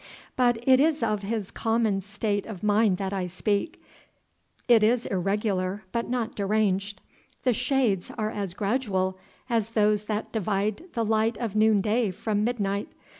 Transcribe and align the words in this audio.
But 0.35 0.67
it 0.67 0.79
is 0.79 1.03
of 1.03 1.21
his 1.21 1.51
common 1.51 2.01
state 2.01 2.47
of 2.47 2.63
mind 2.63 2.97
that 2.97 3.13
I 3.13 3.27
speak; 3.27 3.79
it 4.67 4.81
is 4.81 5.05
irregular, 5.05 5.83
but 5.91 6.09
not 6.09 6.33
deranged; 6.33 7.01
the 7.43 7.53
shades 7.53 8.09
are 8.17 8.31
as 8.31 8.55
gradual 8.55 9.19
as 9.47 9.69
those 9.69 10.05
that 10.05 10.31
divide 10.31 10.85
the 10.93 11.05
light 11.05 11.37
of 11.37 11.55
noonday 11.55 12.09
from 12.09 12.43
midnight. 12.43 12.89